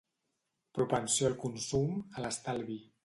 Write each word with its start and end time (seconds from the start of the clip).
Propensió 0.77 1.27
al 1.31 1.35
consum, 1.43 1.93
a 2.17 2.25
l'estalvi. 2.25 2.81